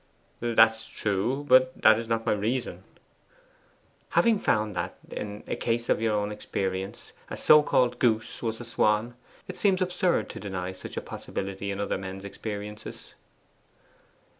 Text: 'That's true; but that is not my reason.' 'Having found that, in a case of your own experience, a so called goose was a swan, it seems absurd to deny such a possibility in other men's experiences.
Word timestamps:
'That's 0.39 0.87
true; 0.87 1.45
but 1.47 1.79
that 1.79 1.99
is 1.99 2.07
not 2.07 2.25
my 2.25 2.31
reason.' 2.31 2.83
'Having 4.09 4.39
found 4.39 4.75
that, 4.75 4.97
in 5.11 5.43
a 5.45 5.55
case 5.55 5.89
of 5.89 6.01
your 6.01 6.15
own 6.15 6.31
experience, 6.31 7.11
a 7.29 7.37
so 7.37 7.61
called 7.61 7.99
goose 7.99 8.41
was 8.41 8.59
a 8.59 8.65
swan, 8.65 9.13
it 9.47 9.57
seems 9.57 9.79
absurd 9.79 10.27
to 10.27 10.39
deny 10.39 10.73
such 10.73 10.97
a 10.97 11.01
possibility 11.01 11.69
in 11.69 11.79
other 11.79 11.99
men's 11.99 12.25
experiences. 12.25 13.13